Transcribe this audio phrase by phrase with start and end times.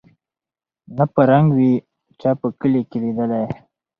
[0.95, 1.73] نه په رنګ وې
[2.19, 3.45] چا په کلي کي لیدلی